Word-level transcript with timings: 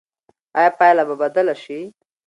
ایا 0.57 0.69
پایله 0.77 1.03
به 1.09 1.15
بدله 1.21 1.55
شي؟ 1.63 1.79